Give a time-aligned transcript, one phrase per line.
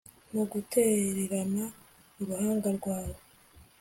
[0.33, 1.65] Mugutererana
[2.21, 3.15] uruhanga rwawe